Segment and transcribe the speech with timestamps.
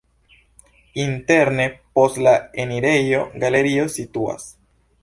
[1.03, 1.67] Interne
[1.99, 4.53] post la enirejo galerio situas.